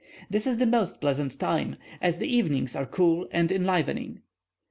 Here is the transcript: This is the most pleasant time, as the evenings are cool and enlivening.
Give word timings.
This 0.31 0.47
is 0.47 0.57
the 0.57 0.65
most 0.65 0.99
pleasant 0.99 1.39
time, 1.39 1.75
as 2.01 2.17
the 2.17 2.25
evenings 2.25 2.75
are 2.75 2.87
cool 2.87 3.27
and 3.29 3.51
enlivening. 3.51 4.21